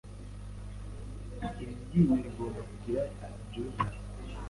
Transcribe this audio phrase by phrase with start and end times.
[1.61, 3.01] Iri ryinyo rigomba kugira
[3.41, 3.93] ibyuzuye.